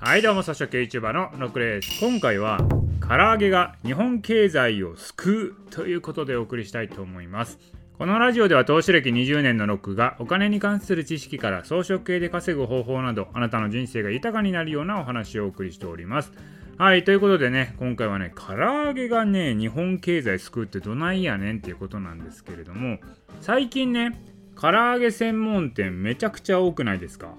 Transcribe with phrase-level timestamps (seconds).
[0.00, 2.58] はいどうも草食系 YouTuber のロックです今回は
[3.06, 7.58] 唐揚げが日本経済を救うということでお送りしたいと思います。
[7.98, 16.32] このラジオでは投資歴20年のロックがお金に関する知識から装飾系で稼ぐ方法などあなたの人生が豊かになるようなお話をお送りしております。
[16.76, 22.98] はいということでね今回はね唐揚げがね日本経済救うってどないやねんっていうことなんですけれども
[23.40, 24.20] 最近ね
[24.60, 27.34] 唐揚げ専門店めちゃくちゃ多くないですか？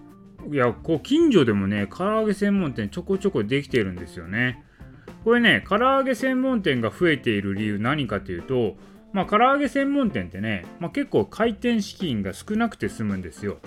[0.51, 4.63] いや、こう、近所でもね、唐揚げ専門店ちょこちょこできてるんですよね。
[5.23, 8.77] これね、唐揚げ専門店が増えている理由何かというと、
[9.11, 13.57] まあ、唐揚げ専門店ってね、まあ、結構回転資金が少なくて済むんですよ。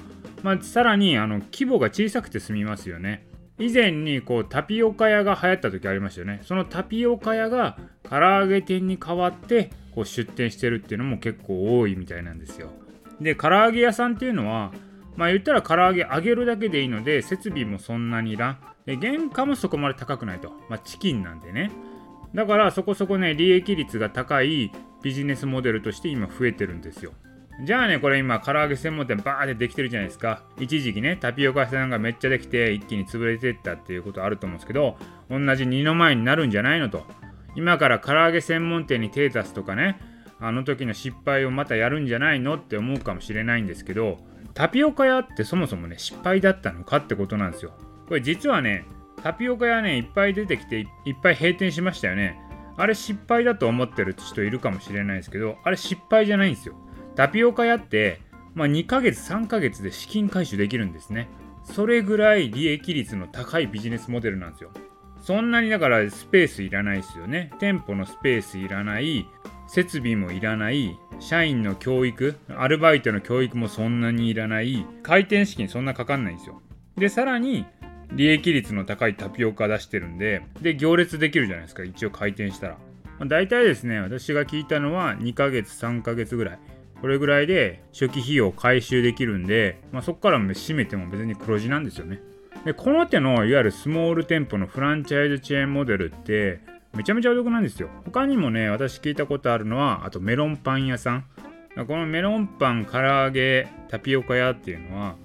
[0.42, 3.26] まあ、さらにあの規模が小さくて済みますよね。
[3.58, 6.40] 以前にこうタピオカ屋が流行った時ありましたよね。
[6.42, 7.76] そのタピオカ屋が
[8.08, 12.70] 唐揚げ店に代わってこう出店してるっていうのも結構多いみたいなんですよ。
[13.20, 14.72] で、唐揚げ屋さんっていうのは、
[15.16, 18.58] まあ言ったら唐揚げ揚げるだけでいいので設備もそんなにいらん。
[18.86, 20.52] で原価もそこまで高くないと。
[20.68, 21.70] まあチキンなんでね。
[22.34, 27.12] だからそこそこね利益率が高いビジネスモデルとして今増えてるんですよ。
[27.64, 30.42] じゃあね、これ今、唐揚げ専門店バーってできてるじゃないですか。
[30.58, 34.96] 一時期ね、タピオカ屋さんがめっちゃできて、一気に潰れてったっていうことあると思うんですけど、
[35.30, 37.06] 同じ二の前になるんじゃないのと。
[37.54, 40.00] 今から唐揚げ専門店に手出すとかね、
[40.40, 44.18] あの時の失敗をまたやるんじゃないのって思うかもしれないんですけど、
[44.54, 47.72] タピオカ屋ってそもそもね、失敗だったのかってことなんですよ。
[48.08, 48.86] これ実はね、
[49.22, 50.86] タピオカ屋ね、いっぱい出てきて、いっ
[51.22, 52.38] ぱい閉店しましたよね。
[52.76, 56.74] あれ失敗だと思ってる人いるかもしれないですけど、あれ失敗じゃないんですよ。
[57.14, 58.20] タピオカ屋って、
[58.54, 61.28] まあ、2ヶ月、3ヶ月で資金回収できるんですね。
[61.64, 64.70] それぐらい利益率の高いビジネスモデルなんですよ。
[65.20, 67.52] そんなにだからスペースいらないですよね。
[67.60, 69.26] 店舗のスペースいらない、
[69.72, 76.60] 設備もいらない、社員の教育、アルバイトの教育もそんなにいらない、回転資金そんなかかんないんですよ。
[76.98, 77.64] で、さらに、
[78.12, 82.74] 利益率の高いタピオカ出してるんで、で、行列できるじゃないですか、一応回転したら。
[83.18, 86.58] まあ、大体ですね、私が聞いたのは2ヶ月、3ヶ月ぐらい。
[87.00, 92.20] これぐらいで初期費用を回収できるんで、まあ、そこから閉めても別に黒字なんですよね。
[92.66, 96.60] で、この手のいわゆるスモール店舗のフランチャイズチェーンモデルって、
[96.94, 97.88] めちゃめちゃお得なんですよ。
[98.04, 101.24] 他にもね、私聞いたことあるのは、あとメロンパン屋さん。
[101.86, 105.16] このメロンパン、唐揚げ、タピオカ屋っていうのは、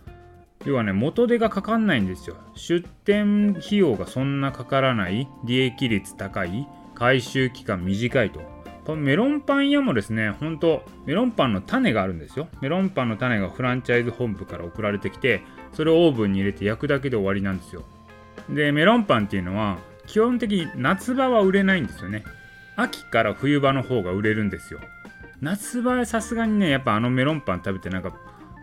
[0.66, 2.38] 要はね、元手がかかんないんですよ。
[2.56, 8.40] 出店費用がそんなかからない、利益率高い、回収期間短いと。
[8.86, 12.48] このメロンパン屋もですね、ほんと、メロンパンの種があるんですよ。
[12.62, 17.84] メロンパンの種がフランチャイズ本部から送られてきて、それをオーブンに入れて焼くだけで終わりなんですよ。
[18.50, 22.24] で、メロンパンっていうのは、基本的に夏場は売れないんですよね。
[22.76, 24.80] 秋から冬場の方が売れるんですよ。
[25.42, 28.12] 夏場はさすがにね、やっぱあのメロンパン食べてなんか、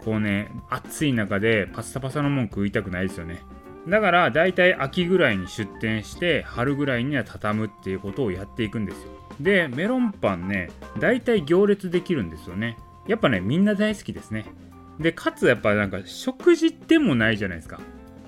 [0.05, 3.43] こうね、暑い中でパッサパサのもん食いたくないですよね。
[3.89, 9.11] だから大体秋ぐらいに出店して春ぐらいには畳むっていうことをやっていくんですよ。
[9.41, 12.79] で、メロンパンね、大体行列できるんですよね。
[13.07, 14.47] やっぱね、みんな大好きですね。
[14.99, 17.81] で、かつやっぱなんか食事でもないじゃないですか。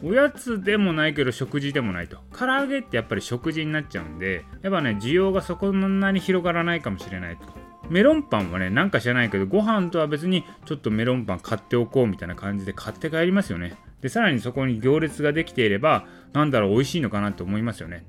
[0.03, 2.19] おやつでもないけど食事でもないと。
[2.37, 7.47] 唐揚げってやっぱり食事になっちゃうんで、やっぱね、需要がそこんなに広がらないかもしれないと。
[7.89, 13.75] メロンパンはね、なんか知らないけど、ご飯とは別にちょっとメロンパン買っておこうみたいな感じで買って帰りますよね。
[14.01, 18.05] で、さらにそこに行列ができていれば、なんだろう、美味しいのかなと思いますよね。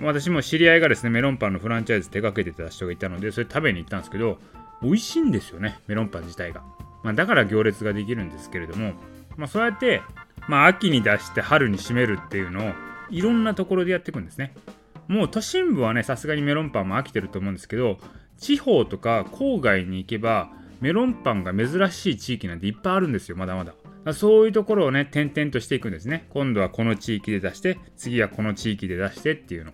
[0.00, 4.38] 私も知り合いがですね、メロンパンのフランチャイズ手掛けてた人がいたので、それ食べに行ったんですけど、
[4.82, 6.62] 美味しいんですよね、メロンパン自体が。
[7.02, 8.94] まあ、だから行列ができるんですけれども、
[9.36, 10.02] まあ、そうやって
[10.50, 12.72] まあ、秋に出して春に締めるっていうのを
[13.08, 14.52] いろんなところでやっていくんですね。
[15.06, 17.98] もう都心部はね、さすがにメロンパンも飽きてると思うんですけど、
[18.36, 20.50] 地方とか郊外に行けば、
[20.80, 23.74] メロンパンが珍しい地域なんていっぱいあるんですよ、まだまだ。
[24.12, 26.26] そういうところをね、点々としていくんですね。
[26.30, 29.72] 今度はこの地域で出して、次はこの地域で出してっていうの。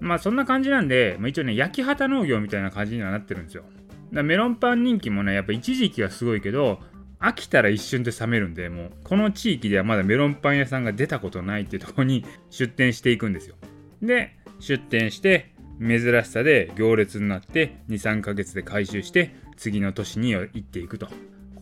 [0.00, 3.64] まあそんな感じなんで、まあ、一応ね、焼き畑農業みたいな感じにはなってるんですよ。
[4.10, 6.80] だメロンパン人気もね、やっぱ一時期はすごいけど、
[7.24, 13.56] 飽きたら一瞬で冷めるんで、もう、この地域ではまだメロンパン屋さんが出たことないってとこに出店していくんですよ。
[14.02, 21.08] で、出店して、珍しさで行列になって2、3ヶ月で回収して、次の年に行っていくと。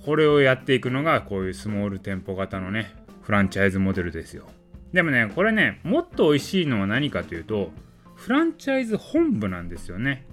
[0.05, 2.93] これをやっていくのが、こういうスモール店舗型のね、
[3.23, 4.49] フランチャイズモデルですよ。
[4.93, 7.71] でもね、これね、もっと美味しいのは何かというと、
[8.17, 10.27] フランチャイズ本部なんですよね。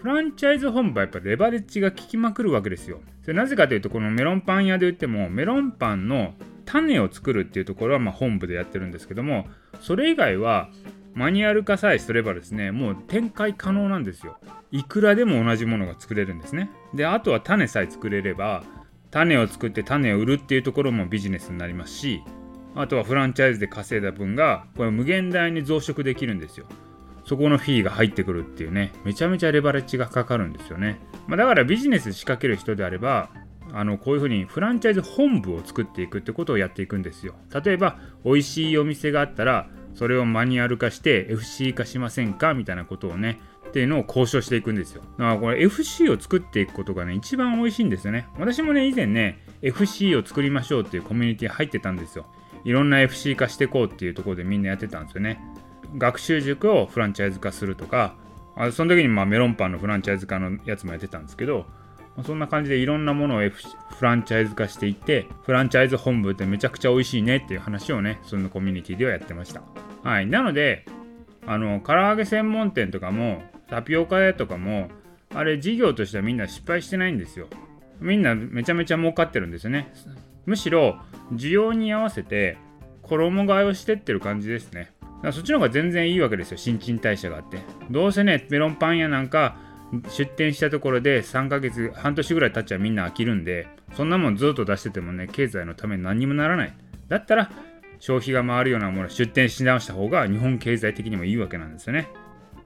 [0.00, 3.00] フランチャイズ本部はやっぱレバレッジが効きまくるわけですよ。
[3.22, 6.34] それなぜかというと、このメロンパン屋で言っても、メロンパンの
[6.64, 9.46] 種を作るっていうところはま本部でやってるんですけども、
[9.80, 10.70] それ以外は
[11.14, 14.38] マニュアル化さえすればですね、もう展開可能なんですよ。
[14.70, 16.70] いくらでも同じものが作れるんですね。
[16.94, 18.62] で、あとは種さえ作れれば、
[19.10, 22.22] 種を作って種を売るっていうところもビジネスになりますし、
[22.74, 26.66] あとはフランチャイズで稼いだ分がこれ無限大に増殖できるんですよ
[27.28, 33.30] そこのフィーが入ってくるっていうねめちゃめちゃレバレッジがかかるんですよね、まあ、だからビジネス仕掛ける人であれば
[33.72, 37.34] あのこういうふうにフランチャイズ本部を作っていくってことをやっていくんですよ
[37.64, 43.38] 例えば美味しいお店があったらそれをマニュアル化して FC 化しませんかみたいなことをね
[43.68, 45.02] っていうのを交渉していくんですよ。
[45.02, 48.26] だからこれ FC を作っていくことがね、一番美味しいんですよね。
[48.38, 52.26] 私もね、以前ね、FC を作りましょうっていうコミュニティ入ってたんですよ。
[52.64, 55.40] いろんな FC 化していこうっていうところでみんなやってたんですよね。
[55.96, 58.14] 学習塾をフランチャイズ化するとか、
[58.56, 61.66] あその時にまあメロンパンのフランチャイズ化のやつもやってたんですけど、
[62.24, 63.62] そんな感じでいろんなものを、F、
[63.96, 69.62] フランチャイズ化していって、フランチャイズ本部ってめちゃくちゃ美味しいねっていう話をね、そのコミュニティではやってました。
[70.02, 70.26] はい。
[70.26, 70.84] なので、
[71.46, 74.90] あの、唐揚げ専門店とかも、タピオカ屋とかも、
[75.32, 77.46] あれ事業としてはみんな失敗してないんですよ。
[78.00, 79.92] みんなめちゃめちゃ儲かってるんですよね。
[80.46, 81.00] むしろ、
[81.32, 82.56] 需要に合わせて、
[83.02, 84.92] 衣替えをしてってる感じですね。
[85.22, 87.58] らそっちの方が全然いいわけですよ、新陳代謝があって。
[87.90, 89.56] どうせね、メロンパン屋なんか、
[90.10, 96.74] 出店したところで3ヶ月、半年ぐらい経っちゃみんな飽きるんで、そんなもんずっと出しててもね、経済のために何にもならない。
[97.08, 97.50] だったら、
[97.98, 102.08] 消費が回るようなもの出店し直した方が日本経済的にもいいわけなんですよね。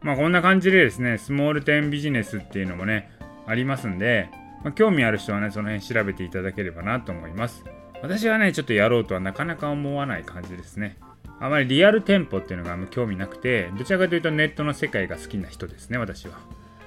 [0.03, 3.11] まあこんな感じでですね、スモール店ビジネスっていうのもね、
[3.47, 4.29] ありますんで、
[4.63, 7.65] まあ、興味ある人はね、その辺調べていただければなと思います。
[8.03, 10.99] 私はね、ちょっとやろうとはなかなか思わない感じですね。
[11.43, 16.35] あまりリアル店舗っていうのがあんま興味なくて、どちらかというとネットの世界が好きな人ですね、私は。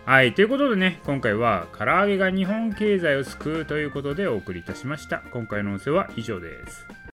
[0.05, 5.23] はい、ということでね、今回は唐揚げが日本経済を救うということでお送りいたしました。
[5.33, 6.87] 今回の音声は以上です。